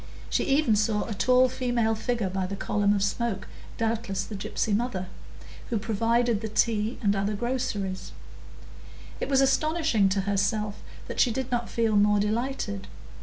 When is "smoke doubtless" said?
3.03-4.23